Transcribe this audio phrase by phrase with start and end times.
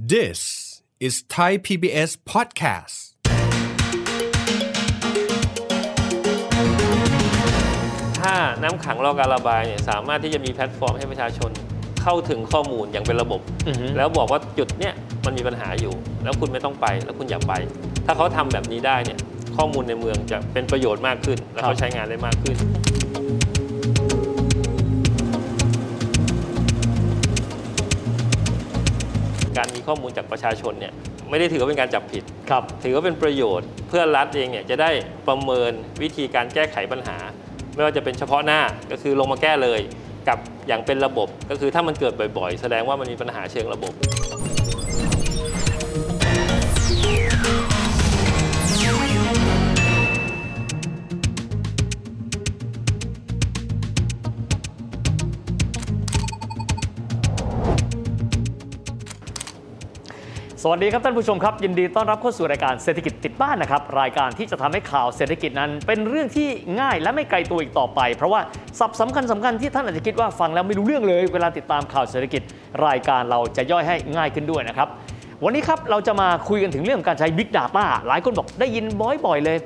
[0.00, 3.18] This is Thai PBS podcast.
[8.20, 11.50] ถ้าน้ำขังรอการระบายเนี่ยสามารถที่จะมีแพลตฟอร์มให้ประชาชน
[12.02, 17.52] เข้าถึงข้อมูลอย่างเป็นระบบอือฮึแล้วบอกว่าจุดเนี้ยมันมีปัญหาอยู่ แล้วคุณไม่ต้องไป แล้วคุณอย่าไป
[18.06, 19.18] ถ้าเขาทำแบบนี้ได้เนี่ย
[19.56, 22.56] ข้อมูลในเมืองจะเป็นประโยชน์มากขึ้น และเขาใช้งานได้มากขึ้น
[29.58, 30.92] การมีข้อมูลจากประชาชนเนี่ย
[31.30, 34.90] ไม่ได้ถือว่าเป็นการจับผิด ครับ ถือว่าเป็นประโยชน์เพื่อรัฐเองเนี่ยจะได้
[35.28, 35.72] ประเมิน
[36.02, 37.16] วิธีการแก้ไขปัญหา
[37.74, 39.80] ไม่ว่าจะเป็นเฉพาะหน้าก็คือลงมาแก้เลย
[40.28, 43.92] กับอย่างเป็นระบบ ก็คือถ้ามันเกิดบ่อย ๆ แสดงว่ามันมีปัญหาเชิงระบบ
[60.62, 66.48] สวัสดีครับท่านผู้ชมครับ ยินดีต้อนรับเข้าสู่รายการเศรษฐกิจติดบ้านนะครับรายการที่จะทำให้ข่าวเศรษฐกิจนั้น เป็นเรื่องที่
[66.80, 68.40] ง่ายและไม่ไกลตัวอีกต่อไป เพราะว่า
[68.78, 72.42] สับสำคัญสำคัญที่ท่านอาจจะคิดว่าฟังแล้วไม่รู้เรื่องเลย เวลาติดตามข่าวเศรษฐกิจ
[72.86, 74.88] รายการเราจะย่อยให้ง่ายขึ้นด้วยนะครับ
[75.44, 79.58] วันนี้ครับเราจะมาคุยกันถึงเรื่องการใช้ Big Data หลายคนบอกได้ยินบ่อยๆเลย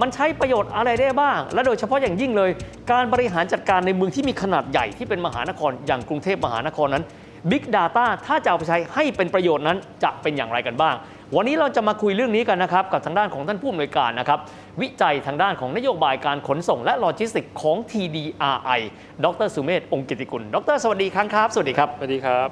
[0.00, 2.50] มันใช้ประโยชน์อะไรได้บ้าง และโดยเฉพาะอย่างยิ่งเลย
[2.92, 7.04] การบริหารจัดการในเมืองที่มีขนาดใหญ่ที่เป็นมหานครอย่างกรุงเทพมหานครนั้น
[7.50, 10.94] Big Data ถ้าจะเอาไปใช้ให้เป็นประโยชน์นั้นจะเป็นอย่างไรกันบ้าง
[11.36, 14.38] วันนี้เราจะมาคุยเรื่องนี้กันนะครับ กับทางด้านของท่านผู้อำนวยการนะครับ
[14.80, 18.80] วิจัยทางด้านของนโยบายการขนส่งและโลจิสติกส์ของ TDRI
[19.24, 22.48] ดรสุเมธองค์กิติกุล ดร สวัสดีครับครับ สวัสดีครับ สวัสดีครับ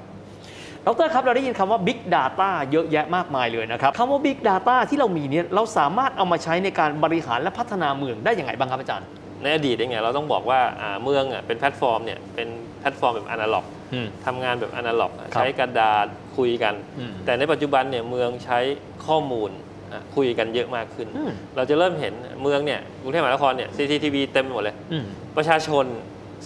[0.86, 9.06] ดรครับ เราได้ยินคำว่า Big Data เยอะแยะมากมายเลยนะครับคำว่า Big Data ที่เรามีเนี่ยเราสามารถเอามาใช้ในการบริหารและพัฒนาเมืองได้อย่างไรบ้างครับอาจารย์
[9.42, 12.48] ในอดีตเองเนี่ยเราต้องบอกว่าอ่าเมืองอะเป็นแพลตฟอร์มเนี่ยเป็น
[12.80, 13.83] แพลตฟอร์มแบบอนาล็อกอืม
[14.26, 16.06] ทำงานแบบอนาล็อกอะครับใช้กระดาษ
[16.36, 18.58] คุยกันอืมแต่ในปัจจุบันเนี่ยเมืองใช้
[19.06, 19.50] ข้อมูล
[19.92, 25.04] อะคุยกันเยอะมากขึ้นอืมเราจะเริ่มเห็นเมืองเนี่ยกรุงเทพมหานครเนี่ย CCTV เต็มไปหมดเลยอืม
[25.36, 25.86] ประชาชน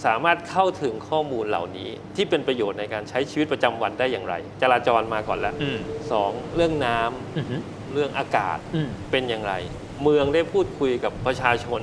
[0.05, 5.79] สามารถเข้าถึงข้อมูลเหล่านี้ ที่เป็นประโยชน์ในการใช้ชีวิตประจำวันได้อย่างไร จราจรมาก่อนแล้วอืม
[6.11, 7.45] สองเรื่องน้ำอืม
[7.93, 9.53] เรื่องอากาศอืมเป็นอย่างไร
[10.03, 11.81] เมืองได้พูดคุยกับประชาชน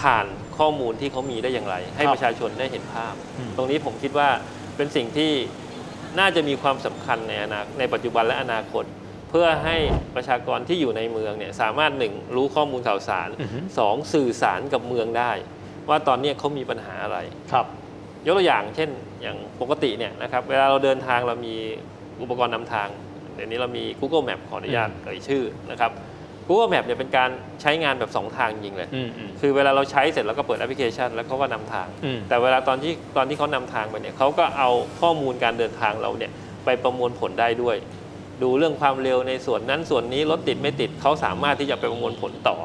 [0.00, 0.26] ผ่าน
[0.58, 4.28] ข้อมูลที่เขามีได้อย่างไร ให้ครับประชาชนได้เห็นภาพอืมตรงนี้ผมคิดว่า
[4.80, 5.32] เป็นสิ่งที่
[6.18, 8.84] น่าจะมีความสำคัญในอนาในปัจจุบันและอนาคต
[9.30, 9.76] เพื่อให้
[10.14, 15.32] ประชากรที่อยู่ในเมืองเนี่ยสามารถหนึ่งรู้ข้อมูลข่าวสารอือฮึสองสื่อสารกับเมืองได้
[15.88, 17.18] ว่าตอนนี้เขามีปัญหาอะไร
[17.52, 17.66] ครับ
[18.26, 18.90] ยกตัวอย่างเช่น
[19.22, 21.54] อย่างปกติเนี่ยนะครับเวลาเราเดินทางเรามี
[22.22, 22.88] อุปกรณ์นำทาง
[23.34, 25.90] เดี๋ยวนี้เรามี Google Map ขออนุญาตอืมเอ่ยชื่อนะครับ
[26.48, 27.30] Google Map เนี่ยเป็นการ
[27.62, 36.30] ใช้งานแบบ 2 ทางจริงเลยอืมอืมคือเวลาเราใช้เสร็จแล้วก็เปิดแอปพลิเคชัน แล้วเขาก็นำทางอืมแต่เวลาตอนที่ตอนที่เขานำทางไปเนี่ยเขาก็เอาข้อมูลการเดินทางเราเนี่ย
[36.64, 37.76] ไปประมวลผลได้ด้วย
[38.42, 42.56] ดูเรื่องความเร็วในส่วนนั้นส่วนนี้รถติดไม่ติดเขาสามารถที่จะไปประมวลผลต่อ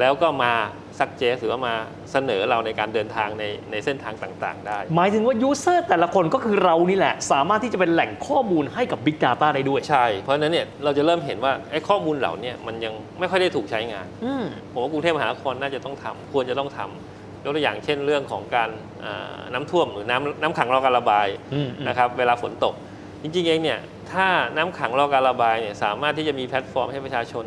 [0.00, 0.52] แล้วก็มา
[0.98, 1.74] ซักเจสหรือว่ามา
[2.12, 18.70] เสนอเราในการเดินทางในในเส้นทางต่าง ๆ ได้ หมายถึงว่ายูเซอร์แต่ละคนก็คือเรานี่แหละ สามารถที่จะเป็นแหล่งข้อมูลให้กับ Big Data ได้ด้วย ใช่ เพราะฉะนั้นเนี่ยเราจะเริ่มเห็นว่าไอ้ข้อมูลเหล่าเนี้มันยังไม่ค่อยได้ถูกใช้งานอืมผมว่ากรุงเทพมหานครน่าจะต้องทำควรจะต้องทำยกตัวอย่างเช่นเรื่องของการ
[19.04, 22.74] อ่าน้ำท่วมหรือน้ำน้ำขังรอการระบายอืมอืมนะครับเวลาฝนตก
[23.22, 23.78] จริงๆเองเนี่ย
[24.12, 24.26] ถ้า
[24.56, 27.44] น้ำขังรอการระบายเนี่ยสามารถที่จะมีแพลตฟอร์มให้ประชาชน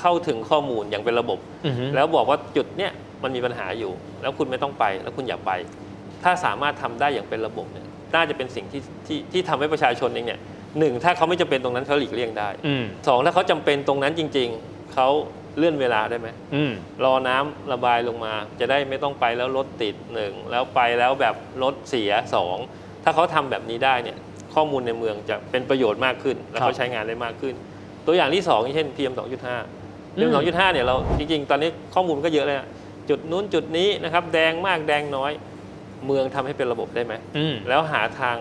[0.00, 2.92] เข้าถึงข้อมูลอย่างเป็นระบบอือฮึแล้วบอกว่าจุดเนี้ย
[3.22, 3.92] มันมีปัญหาอยู่
[4.22, 5.52] แล้วคุณไม่ต้องไป แล้วคุณอย่าไป
[6.22, 10.40] ถ้าสามารถทำได้อย่างเป็นระบบเนี่ยน่าจะเป็นสิ่งที่ที่ที่ทำให้ประชาชนเองเนี่ย
[10.78, 15.08] หนึ่งถ้าเขาไม่จำเป็นตรงนั้นเขาหลีกเลี่ยงได้อืมสองถ้าเขาจำเป็นตรงนั้นจริง ๆเขา
[15.58, 16.72] เลื่อนเวลาได้ไหมอืม
[17.04, 22.56] รอน้ำระบายลงมา จะได้ไม่ต้องไปแล้วรถติดหนึ่งแล้วไปแล้วแบบรถเสียสอง
[23.04, 24.18] ถ้าเขาทำแบบนี้ได้เนี่ย
[24.54, 27.54] ข้อมูลในเมืองจะเป็นประโยชน์มากขึ้น และครับเขาใช้งานได้มากขึ้น
[28.06, 29.85] ตัวอย่างที่สองเช่น PM 2.5
[30.16, 32.66] PM อืม2.5เนี่ยเราจริงๆ ตอนนี้ข้อมูลก็เยอะเลยอะ
[33.08, 35.32] จุดนู้นจุดนี้นะครับ แดงมากแดงน้อย
[36.06, 38.36] เมืองทำให้เป็นระบบได้ไหมอืมแล้วหาทาง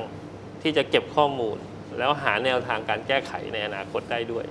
[0.62, 1.58] ที่จะเก็บข้อมูล
[1.98, 4.46] แล้วหาแนวทางการแก้ไขในอนาคตได้ด้วย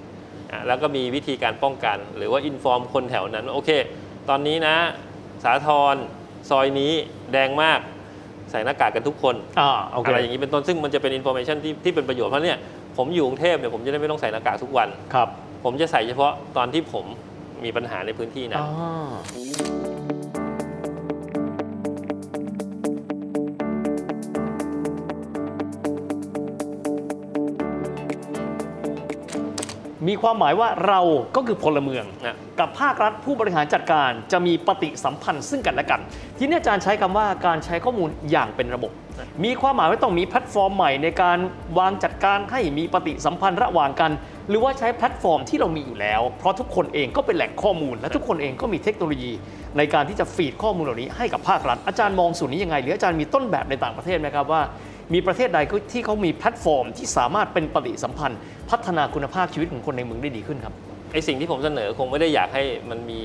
[0.52, 3.70] อะแล้วก็มีวิธีการป้องกัน หรือว่า inform คนแถวนั้นว่าโอเค
[4.28, 4.76] ตอนนี้นะ
[5.44, 5.94] สาทร
[6.50, 6.93] ซอยนี้
[7.32, 7.81] แดงมาก
[8.50, 12.58] ใส่หน้ากากกันทุกคนอ่าโอเคอะไรอย่างนี้เป็นต้นซึ่งมันจะเป็นอินโฟ a t ชันที่ที่เป็นประโยชน์เพราะเนี่ย
[12.96, 15.28] ผมอยู่กรุงเทพเนี่ยผมจะได้ไม่ต้องใส่หน้ากากทุกวันครับ
[15.64, 17.05] ผมจะใส่เฉพาะตอนที่ผม
[17.64, 19.11] มีปัญหาในพื้นที่นั้นอ่า
[30.08, 31.00] มีความหมายว่าเรา
[31.37, 36.00] ก็คือพลเมืองนะกับภาครัฐผู้บริหารจัดการจะมีปฏิสัมพันธ์ซึ่งกันและกัน
[36.38, 38.93] ทีนี้อาจารย์ใช้คำว่าการใช้ข้อมูลอย่างเป็นระบบ
[39.44, 41.38] มีความหมายว่าต้องมีแพลตฟอร์มใหม่ในการ
[41.78, 44.10] วางจัดการให้มีปฏิสัมพันธ์ระหว่างกัน
[44.49, 49.32] หรือว่าใช้แพลตฟอร์มที่เรามีอยู่แล้ว เพราะทุกคนเองก็เป็นแหล่งข้อมูล และทุกคนเองก็มีเทคโนโลยี
[49.79, 54.62] ในการที่จะ feed ข้อมูลเหล่านี้ให้กับภาครัฐอาจารย์มองส่วนนี้ยังไง หรืออาจารย์มีต้นแบบในต่างประเทศไหมครับว่า
[55.14, 55.58] มีประเทศใด
[55.93, 58.38] ที่เขามีแพลตฟอร์ม ที่สามารถเป็นปฏิสัมพันธ์
[58.70, 60.75] พัฒนาคุณภาพชีวิตของคนในเมืองได้ดีขึ้นครับ
[61.12, 63.20] ไอสิ่งที่ผมเสนอคงไม่ได้อยากให้มันมี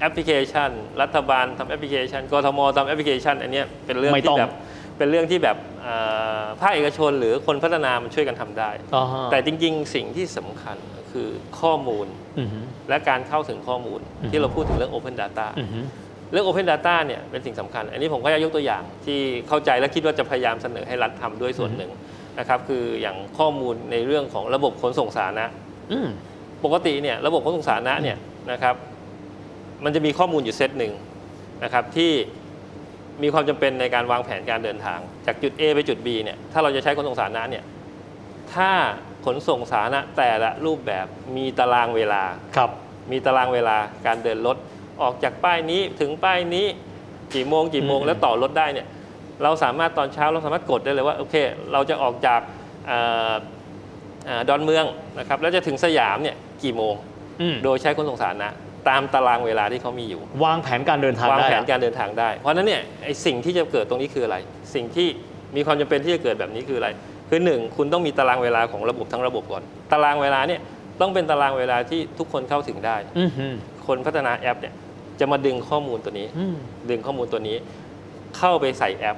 [0.00, 0.70] แอปพลิเคชัน
[1.02, 4.52] รัฐบาลทำแอปพลิเคชันกทมทำแอปพลิเคชัน อันเนี้ยเป็นเรื่องไม่ต้อที่งแบบ
[4.98, 5.77] เป็นเรื่องที่แบบอ่า
[6.60, 10.76] ภาคเอกชนหรือคนพัฒนามันช่วยกันทำได้อ่าฮะแต่จริงๆ สิ่งที่สำคัญ
[11.12, 11.28] คือ
[11.60, 12.06] ข้อมูล
[12.38, 12.58] อือฮึ
[12.88, 15.80] และการเข้าถึงข้อมูลอือฮึที่เราพูดถึงเรื่อง Open Data อือฮึ
[16.32, 19.18] เรื่อง Open Data เนี่ยเป็นสิ่งสำคัญ อันนี้ผมก็จะยกตัวอย่างที่
[19.48, 21.90] เข้าใจและคิดว่าจะพยายามเสนอให้รัฐทำด้วยส่วนหนึ่ง
[22.38, 25.46] นะครับคืออย่างข้อมูลในเรื่องของระบบขนส่งสาธารณะ
[25.92, 26.08] อืม
[26.64, 28.18] ปกติเนี่ยระบบขนส่งสาธารณะเนี่ย
[28.52, 28.74] นะครับ
[29.84, 30.92] มันจะมีข้อมูลอยู่เซตหนึ่ง
[31.64, 32.12] นะครับที่
[33.22, 37.64] มีความจำเป็นในการวางแผนการเดินทาง จากจุด A ไปจุด B เนี่ยถ้าเราจะใช้ขนส่งสาธารณะเนี่ย
[38.54, 38.70] ถ้า
[39.26, 41.06] ขนส่งสาธารณะแต่ละรูปแบบ
[41.36, 42.22] มีตารางเวลา
[42.56, 42.70] ครับ
[43.10, 43.76] มีตารางเวลา
[44.06, 44.56] การเดินรถ
[45.02, 46.66] ออกจากป้ายนี้ถึงป้ายนี้
[47.34, 48.86] กี่โมงกี่โมงอืมแล้วต่อรถได้เนี่ย
[49.42, 51.34] เราสามารถตอนเช้าเราสามารถกดได้เลยว่าโอเค
[51.72, 52.40] เราจะออกจาก
[52.86, 52.98] เอ่
[53.32, 53.34] อ
[54.26, 54.84] เอ่อดอนเมือง
[55.18, 56.94] นะครับแล้วจะถึงสยามเนี่ยกี่โมง
[57.40, 58.48] อืมโดยใช้ขนส่งสาธารณะ
[58.88, 64.36] ตามตารางเวลาที่เขามีอยู่ วางแผนการเดินทางวางได้แผนอะการเดินทางได้ เพราะฉะนั้นเนี่ยไอสิ่งที่จะเกิดตรงนี้คืออะไร
[64.74, 65.08] สิ่งที่
[65.56, 66.88] มีความจำเป็นที่จะเกิดแบบนี้คืออะไร
[67.28, 70.60] คือหนึ่งคุณต้องมีตารางเวลาของระบบทั้งระบบก่อน ตารางเวลาเนี่ย
[71.00, 73.46] ต้องเป็นตารางเวลาที่ทุกคนเข้าถึงได้ อือฮึ
[73.86, 74.74] คนพัฒนาแอปเนี่ย
[75.20, 76.56] จะมาดึงข้อมูลตัวนี้ อืม
[76.90, 77.56] ดึงข้อมูลตัวนี้
[78.38, 79.16] เข้าไปใส่แอป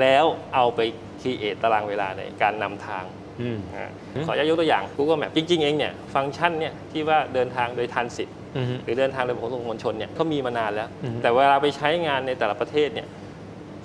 [0.00, 0.80] แล้วเอาไป
[1.20, 3.04] create ตารางเวลาในการนำทาง
[3.40, 8.37] อืมอ่าอืม ขออนุญาตยกตัวอย่าง Google Map จริง ๆ เองเนี่ยฟังก์ชันเนี่ยที่ว่าเดินทางโดย transit อือฮึ
[8.84, 13.08] หรือเดินทางโดยขนส่งมวลชนเนี่ยเขามีมานานแล้วอืมแต่เวลาไปใช้งานในแต่ละประเทศเนี่ย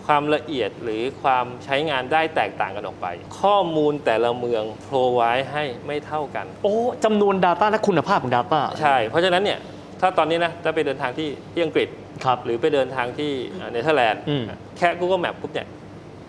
[0.05, 3.07] ความละเอียดหรือความใช้งานได้แตกต่างกันออกไป
[3.41, 9.59] ข้อมูลแต่ละเมืองโปรไว้ให้ไม่เท่ากัน โอ้จำนวน Data และคุณภาพของ Data ใช่ เพราะฉะนั้นเนี่ย
[10.01, 11.87] ถ้าตอนนี้นะถ้าไปเดินทางที่ที่อังกฤษ
[12.25, 13.31] ครับหรือไปเดินทางที่
[13.71, 14.43] เนเธอร์แลนด์อืม
[14.77, 15.67] แค่ Google Map ปุ๊บเนี่ย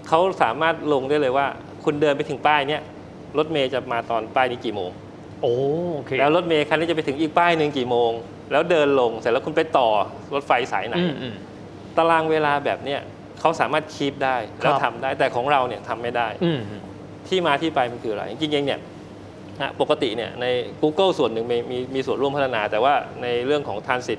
[0.09, 1.47] เขาสามารถลงได้เลยว่า
[1.85, 2.83] คุณเดินไปถึงป้ายเนี้ย
[3.39, 4.91] รถเมย์จะมาตอนป้ายนี้กี่โมง
[5.43, 5.55] โอ้
[5.95, 8.13] โอเคแล้วรถเมย์คันนี้จะไปถึงอีกป้ายหนึ่งกี่โมง
[8.53, 9.89] แล้วเดินลงเสร็จแล้วคุณไปต่อ
[10.35, 11.35] รถไฟสายไหนอืมอืม
[11.97, 13.01] ตารางเวลาแบบเนี้ย
[13.41, 16.61] เขาสามารถคีปได้ครับแล้วทำได้แต่ของเราเนี่ยทำไม่ได้อืม
[17.29, 18.81] ที่มาที่ไปมันคืออะไรจริงๆเนี่ย
[19.61, 20.47] นะปกติเนี่ยใน
[20.83, 24.19] Google ส่วนหนึ่งมีมีมีส่วนร่วมพัฒนา แต่ว่าในเรื่องของ Transit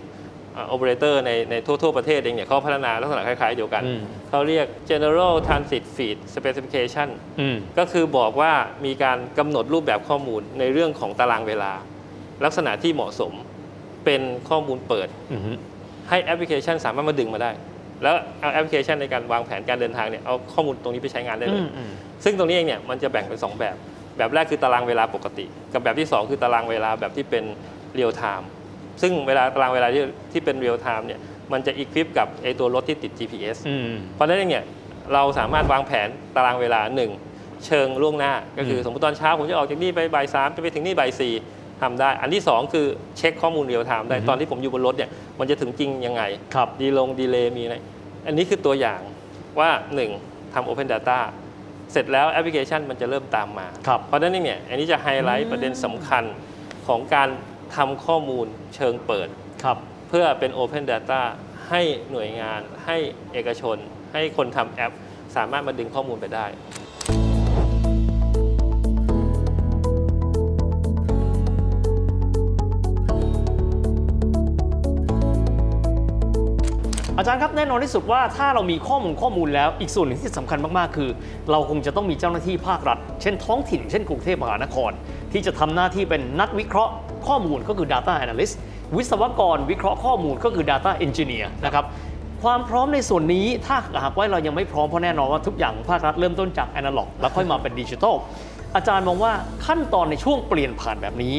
[0.70, 7.08] โอเปอเรเตอร์ในในทั่วทั่วประเทศเองเนี่ยเขาพัฒนาลักษณะคล้าย ๆ เดียวกันอืมเขาเรียก General Transit Feed Specification
[7.40, 8.52] อืมก็คือบอกว่า
[8.86, 11.72] มีการกำหนดรูปแบบข้อมูลในเรื่องของตารางเวลา
[12.46, 13.34] ลักษณะที่เหมาะสม
[14.06, 15.42] เป็นข้อมูลเปิดอืม
[16.10, 17.52] ให้แอปพลิเคชันสามารถมาดึงมาได้
[18.04, 21.92] แล้วเอาแอปพลิเคชันในการวางแผนการเดินทางเนี่ยเอาข้อมูลตรงนี้ไปใช้งานได้เลยอืม
[22.24, 23.76] ซึ่งตรงนี้เองเนี่ยมันจะแบ่งเป็น 2 แบบ
[24.18, 27.44] แบบแรกคือตารางเวลาปกติ กับแบบที่ 2 คือตารางเวลาแบบที่เป็น
[27.96, 28.50] เรียลไทม์
[29.02, 31.20] ซึ่งเวลาตารางเวลาที่ที่เป็นเรียลไทม์เนี่ย
[31.52, 34.66] มันจะ equip กับไอตัวรถที่ติด GPS อืมเพราะฉะนั้นเองเนี่ย
[35.14, 36.82] เราสามารถวางแผนตารางเวลา
[37.22, 41.34] 1เชิงล่วงหน้า ก็คืออืมสมมติตอนเช้าผมจะออกจากนี่ไปบ่ายสามจะไปถึงนี่บ่ายสี่
[41.82, 42.86] ทำได้ อันที่ 2 คือ
[43.18, 45.10] เช็คข้อมูลเรียลไทม์ได้ตอนที่ผมอยู่บนรถเนี่ย
[45.40, 46.24] มันจะถึงจริงยังไง
[46.56, 47.76] ครับดีลง delay มีอะไร
[48.28, 49.02] อันนี้คือตัวอย่าง
[49.60, 49.70] ว่า
[50.12, 51.20] 1ทำ Open Data
[51.92, 56.24] เสร็จแล้วแอปพลิเคชันมันจะเริ่มตามมาครับเพราะฉะนั้นเนี่ยอันนี้จะไฮไลท์ประเด็นสำคัญ
[56.88, 57.30] ของการ
[57.76, 59.28] ทำข้อมูลเชิงเปิด
[59.64, 59.78] ครับ
[60.10, 61.22] เพื่อเป็น Open Data
[61.70, 62.98] ให้หน่วยงาน ให้
[63.34, 63.78] เอกชน
[64.14, 64.94] ให้คนทำแอป
[65.36, 66.46] สามารถมาดึงข้อมูลไปได้
[77.18, 81.10] อาจารย์ครับแน่นอนที่สุดว่าถ้าเรามีข้อมูลข้อมูลแล้วอีกส่วนหนึ่งที่สำคัญมาก ๆ คือ
[81.52, 84.92] เราคงจะต้องมีเจ้าหน้าที่ภาครัฐ เช่นท้องถิ่น เช่นกรุงเทพมหานคร
[85.32, 86.94] ที่จะทำหน้าที่เป็นนักวิเคราะห์
[87.28, 88.56] ข้อมูลก็คือ Data Analyst
[88.96, 91.86] วิศวกรวิเคราะห์ข้อมูลก็คือ Data Engineer นะครับ
[92.44, 98.16] ความพร้อมในส่วนนี้ถ้าหากว่าเรายังไม่พร้อมเพราะแน่นอนว่าทุกอย่างภาครัฐเริ่มต้นจากแอนะล็อกแล้วค่อยมาเป็นดิจิทัล
[98.76, 99.32] อาจารย์มองว่า
[99.66, 101.36] ขั้นตอนในช่วงเปลี่ยนผ่านแบบนี้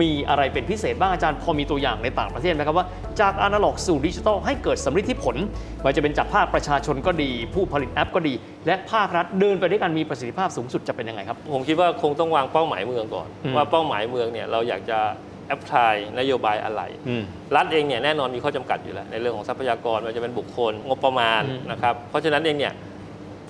[0.00, 2.86] มีอะไรเป็นพิเศษบ้างอาจารย์พอมีตัวอย่างในต่างประเทศไหมครับว่า
[3.20, 5.36] จากอนาล็อกสู่ดิจิทัลให้เกิดสัมฤทธิผล
[5.82, 8.34] ไม่ว่าจะเป็นจากภาคประชาชนก็ดี ผู้ผลิตแอปก็ดี
[8.66, 14.98] และภาครัฐเดินไปด้วยกันมีประสิทธิภาพสูงสุดจะเป็นยังไงครับ ผมคิดว่าคงต้องวางเป้าหมายเมืองก่อนอืมว่าเป้าหมายเมืองเนี่ยเราอยากจะ
[15.46, 17.22] apply นโยบายอะไรอืม
[17.56, 22.72] รัฐเองเนี่ยแน่นอนมีข้อจำกัดอยู่แล้วในเรื่องของทรัพยากรไมันจะเป็นบุคคลงบประมาณอืมนะครับเพราะฉะนั้นเองเนี่ย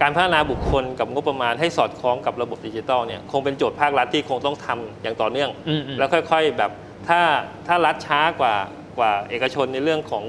[0.02, 6.70] การพัฒนาบุคคลกับงบประมาณให้สอดคล้องกับระบบดิจิทัลเนี่ยคงเป็นโจทย์ภาครัฐที่คงต้องทำอย่างต่อเนื่องอืมอืมแล้วค่อยๆแบบ
[7.08, 7.20] ถ้า
[7.66, 8.54] ถ้ารัฐช้ากว่า
[8.98, 10.24] กว่าเอกชนในเรื่องของ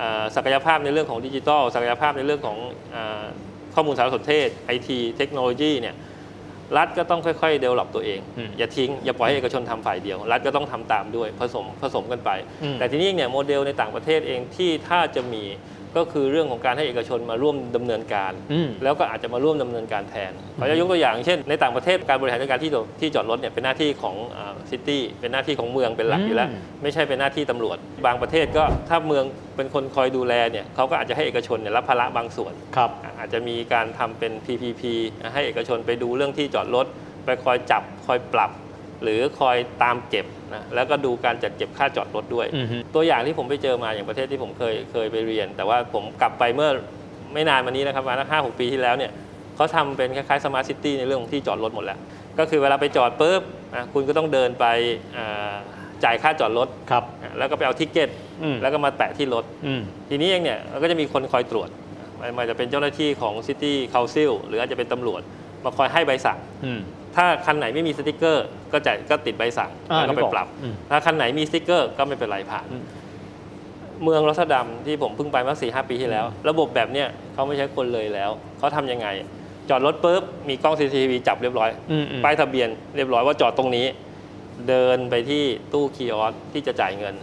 [0.00, 2.58] อ่าศักยภาพในเรื่องของดิจิทัลศักยภาพในเรื่องของ
[2.94, 3.24] อา
[3.74, 5.94] ข้อมูลสารสนเทศไอทีเทคโนโลยีเนี่ย
[6.76, 12.30] รัฐก็ต้องค่อยๆเดเวลลอปตัวเองอืมอย่าทิ้ง อย่าปล่อยให้เอกชนทำฝ่ายเดียว รัฐก็ต้องทำตามด้วยผสมผสมกันไป
[12.62, 15.42] อืมแต่ทีนี้เนี่ยโมเดลในต่างประเทศเองที่ถ้าจะมี
[15.96, 24.16] ก็คือเรื่องของการให้เอกชนมาร่วมดำเนินการอืมแล้วก็อาจจะมาร่วมดำเนินการแทนขอจะยกตัวอย่างเช่น ในต่างประเทศการบริหารจัดการที่จอดที่จอดรถเนี่ยเป็นหน้าที่ของ
[24.70, 29.24] City เป็นหน้าที่ของเมืองเป็นหลักอยู่แล้วอืมไม่ใช่เป็นหน้าที่ตำรวจ บางประเทศก็ถ้าเมือง
[29.56, 34.82] เป็นคนคอยดูแลเนี่ยเขาก็อาจจะให้เอกชนเนี่ยรับภาระบางส่วนครับอาจจะมีการทำเป็น PPP
[35.34, 36.86] ให้เอกชนไปดูเรื่องที่จอดรถ
[37.24, 38.50] ไปคอยจับคอยปรับ
[39.02, 46.70] หรือคอยตามเก็บนะแล้วก็ดูการจัดเก็บค่าจอดรถด้วยอือฮึตัวอย่างที่ผมไปเจอมาอย่างประเทศที่ผมเคยเคยไปเรียน แต่ว่าผมกลับไปเมื่อ
[47.34, 49.12] ไม่นานมานี้นะครับประมาณห้าหกปีที่แล้วเนี่ย
[49.56, 51.98] เขาทำเป็นคล้ายๆ Smart City ในเรื่องของที่จอดรถหมดแล้ว
[52.38, 53.42] ก็คือเวลาไปจอดปุ๊บ
[53.74, 54.66] อะคุณก็ต้องเดินไป
[55.16, 55.54] อ่า
[56.04, 58.08] จ่ายค่าจอดรถครับอะแล้วก็ไปเอา ticket
[58.42, 61.68] อืมแล้วก็มาแปะที่รถอืมทีนี้เองเนี่ยก็จะมีคนคอยตรวจ
[62.20, 65.20] มันมันจะเป็นเจ้าหน้าที่ของ City Council หรืออาจจะเป็นตำรวจ
[65.64, 66.80] มาคอยให้ใบสั่งอืม
[67.16, 72.84] ถ้าคันไหนไม่มีสติกเกอร์ก็จ่ายก็ติดใบสั่งอ่าแล้วก็ไปนึกออกปรับอืมถ้าคันไหนมีสติกเกอร์ก็ไม่เป็นไรผ่านอืม
[74.02, 79.08] เมืองรอสดัมที่ผมเพิ่งไปเมื่อสี่ห้าปีที่แล้ว ระบบแบบเนี้ยเขาไม่ใช้คนเลยแล้วเขาทำยังไง
[79.68, 83.86] จอดรถปุ๊บมีกล้อง CCTV จับเรียบร้อยอืมอืมป้ายทะเบียนเรียบร้อยว่าจอดตรงนี้
[84.68, 87.14] เดินไปที่ตู้คีย์ออสที่จะจ่ายเงิน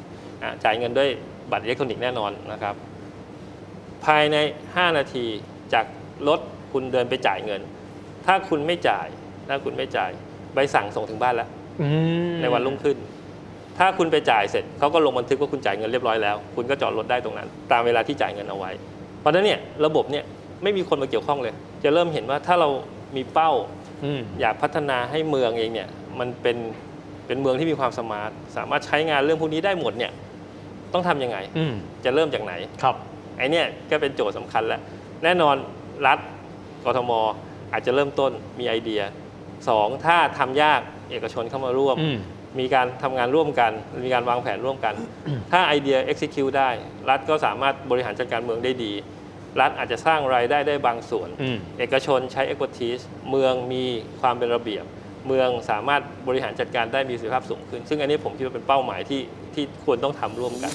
[0.44, 1.10] อะจ่ายเงินด้วย
[1.52, 2.76] บัตรอิเล็กทรอนิกส์แน่นอนนะครับ
[4.06, 5.26] ภายใน 5 นาที
[5.74, 5.86] จาก
[6.28, 6.40] รถ
[6.72, 7.62] คุณเดินไปจ่ายเงิน
[8.26, 9.08] ถ้าคุณไม่จ่าย
[9.50, 10.12] ถ้าคุณไม่จ่าย
[10.54, 11.50] ใบสั่งส่งถึงบ้านแล้ว
[11.82, 11.88] อื
[12.32, 12.98] มในวันรุ่งขึ้น
[13.78, 18.72] ถ้าคุณไปจ่ายเสร็จเขาก็ลงบันทึกว่าคุณจ่ายเงินเรียบร้อยแล้ว คุณก็จอดรถได้ตรงนั้น ตามเวลาที่จ่ายเงินเอาไว้
[19.20, 20.24] เพราะฉะนั้นเนี่ยระบบเนี่ย
[20.64, 21.54] ไม่มีคนมาเกี่ยวข้องเลย
[21.84, 22.70] จะเริ่มเห็นว่าถ้าเรา
[23.16, 23.52] มีเป้า
[24.06, 25.90] อืมอยากพัฒนาให้เมืองเองเนี่ย
[26.20, 26.58] มันเป็น
[27.28, 30.12] เป็นเมืองที่มีความสมาร์ทสามารถใช้งานเรื่องพวกนี้ได้หมดเนี่ย
[30.94, 31.74] ต้องทำยังไงอืม
[32.06, 32.54] จะเริ่มจากไหน
[32.84, 32.96] ครับ
[33.38, 34.82] ไอเนี่ยก็เป็นโจทย์สำคัญแหละ
[35.24, 35.56] แน่นอน
[36.08, 36.20] รัฐ
[36.86, 37.12] กทม
[37.74, 39.02] อาจจะเริ่มต้นมีไอเดีย
[39.70, 42.18] สองถ้าทำยากเอกชนเข้ามาร่วมอืม
[42.60, 43.72] มีการทำงานร่วมกัน
[44.06, 44.96] มีการวางแผนร่วมกัน
[45.52, 46.70] ถ้าไอเดีย execute ได้
[47.10, 48.94] รัฐก็สามารถบริหารจัดการเมืองได้ดี
[49.62, 53.84] รัฐอาจจะสร้างรายได้ได้บางส่วนอืมเอกชนใช้ expertise เมืองมี
[54.22, 54.86] ความเป็นระเบียบ
[55.28, 59.22] เมืองสามารถบริหารจัดการได้มีประสิทธิภาพสูงขึ้น ซึ่งอันนี้ผมคิดว่าเป็นเป้าหมายที่
[59.54, 60.72] ที่ควรต้องทำร่วมกัน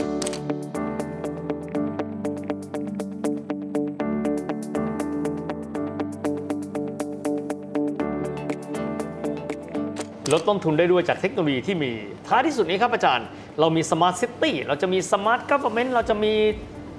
[10.35, 11.91] ลดต้นทุนได้ด้วยจากเทคโนโลยีที่มี
[12.29, 13.27] ท้ายที่สุดนี้ครับอาจารย์
[13.61, 16.33] เรามี Smart City เราจะมี Smart Government เราจะมี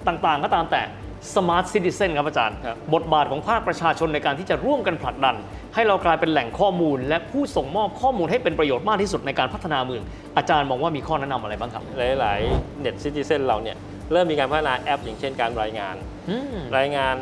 [0.07, 0.81] ต่างๆ ก็ตามแต่
[1.35, 5.35] Smart Citizen ครับอาจารย์ครับบทบาทของภาคประชาชนในการที่จะร่วมกันผลักดัน
[5.75, 10.03] ให้เรากลายเป็นแหล่งข้อมูล และผู้ส่งมอบข้อมูลให้เป็นประโยชน์มากที่สุดในการพัฒนาเมือง
[10.37, 11.83] อาจารย์มองว่ามีข้อแนะนำอะไรบ้างครับ
[12.19, 13.77] หลายๆ Net Citizen เราเนี่ย
[14.11, 15.95] เริ่มีการพัฒนาแอป อย่างเช่นการรายงาน
[16.29, 17.15] อืมรายงาน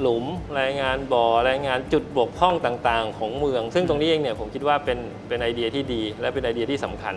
[0.00, 0.24] หลุม
[0.60, 7.14] รายงานบ่อรายงานจุดบกพร่องต่างๆ ของเมือง ซึ่งตรงนี้เองเนี่ยผมคิดว่าเป็นเป็นไอเดียที่ดี และเป็นไอเดียที่สำคัญ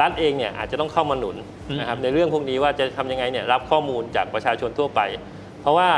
[0.00, 1.36] รัฐเองเนี่ยอาจจะต้องเข้ามาหนุน
[1.70, 5.00] อืมนะครับในเรื่องพวกนี้ว่าจะทำยังไงเนี่ยรับข้อมูลจากประชาชนทั่วไป
[5.60, 5.90] เพราะว่า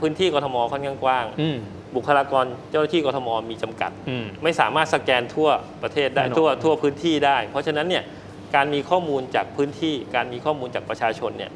[0.00, 1.58] พื้นที่กทมค่อนข้างกว้างอืม
[1.96, 5.48] บุคลากรเจ้าหน้าที่กทมมีจำกัดอืมไม่สามารถสแกนทั่ว
[5.82, 8.04] ประเทศได้แน่นอนทั่วทั่วพื้นที่ได้ เพราะฉะนั้นเนี่ย
[8.54, 11.50] การมีข้อมูลจากพื้นที่ การมีข้อมูลจากประชาชนเนี่ย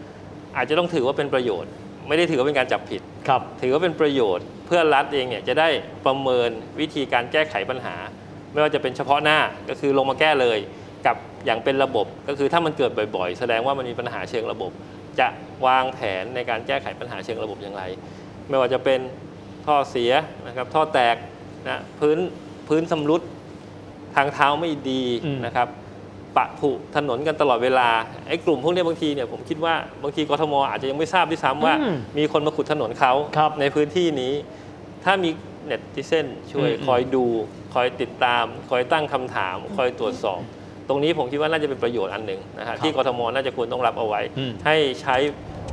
[0.56, 1.70] อาจจะต้องถือว่าเป็นประโยชน์
[2.08, 5.68] ไม่ได้ถือว่าเป็นการจับผิด ครับ ถือว่าเป็นประโยชน์ เพื่อรัฐเองเนี่ยจะได้
[6.06, 7.96] ประเมินวิธีการแก้ไขปัญหา
[8.52, 10.58] ไม่ว่าจะเป็นเฉพาะหน้าก็คือลงมาแก้เลย
[11.06, 14.70] กับอย่างเป็นระบบ ก็คือถ้ามันเกิดบ่อย ๆ แสดงว่ามันมีปัญหาเชิงระบบ
[15.20, 15.28] จะ
[15.66, 17.82] วางแผนในการแก้ไขปัญหาเชิงระบบอย่างไร
[18.48, 19.00] ไม่ว่าจะเป็น
[19.66, 20.12] ท่อเสีย
[20.46, 21.16] นะครับท่อแตก
[21.68, 22.18] นะพื้น
[22.68, 23.22] พื้นสำรุด
[24.16, 25.68] ทางเท้าไม่ดีอืมนะครับ
[26.36, 27.88] ปะผุถนนกันตลอดเวลา
[28.28, 34.32] ไอ้กลุ่มพวกเนี้ยบางทีเนี่ยผมคิดว่าบางทีกทมอาจจะยังไม่ทราบด้วยซ้ำว่าอืมมีคนมาขุดถนนเขาครับในพื้นที่นี้
[35.04, 35.30] ถ้ามี
[35.64, 37.24] เน็ตที่เส้นช่วยอืมคอยดู
[37.74, 40.40] คอยติดตาม คอยตั้งคำถาม คอยตรวจสอบ
[40.88, 45.16] ตรงนี้ผมคิดว่าน่าจะเป็นประโยชน์อันหนึ่งนะฮะที่กทมน่าจะควรต้องรับเอาไว้อืมให้ใช้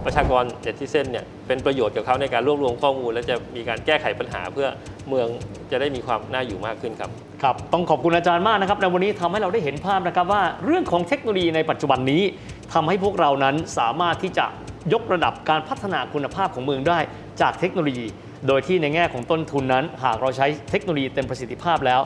[0.06, 4.68] ประชากรเน็ตที่เส้นเนี่ยเป็นประโยชน์กับเขาในการรวบรวมข้อมูล และจะมีการแก้ไขปัญหาเพื่อ
[5.10, 5.28] เมือง
[5.72, 7.12] จะได้มีความน่าอยู่มากขึ้นครับ
[7.44, 12.24] ครับต้องขอบคุณอาจารย์มากนะครับในวันนี้ทำให้เราได้เห็นภาพนะครับว่าเรื่องของเทคโนโลยีในปัจจุบันนี้
[12.74, 14.46] ทำให้พวกเรานั้นสามารถที่จะ
[14.94, 17.00] ยกระดับการพัฒนาคุณภาพของเมืองได้
[17.42, 18.08] จากเทคโนโลยี
[18.48, 22.02] โดยที่ในแง่ของต้นทุนนั้น หากเราใช้เทคโนโลยีเต็มประสิทธิภาพแล้ว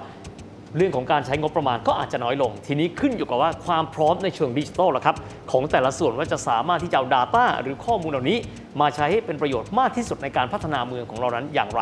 [0.77, 5.15] เรื่องของการใช้งบประมาณก็อาจจะน้อยลง ทีนี้ขึ้นอยู่กับว่าความพร้อมในเชิงดิจิทัลละครับ
[5.51, 8.37] ของแต่ละส่วนว่าจะสามารถที่จะเอา Data หรือข้อมูลเหล่านี้
[8.81, 11.81] มาใช้ให้เป็นประโยชน์มากที่สุดในการพัฒนาเมืองของเรานั้นอย่างไร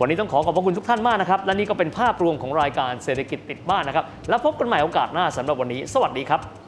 [0.00, 6.67] วันนี้ต้องขอขอบพระคุณทุกท่านมากนะครับ และนี่ก็เป็นภาพรวมของรายการเศรษฐกิจติดบ้านนะครับ แล้วพบกันใหม่โอกาสหน้าสำหรับวันนี้ สวัสดีครับ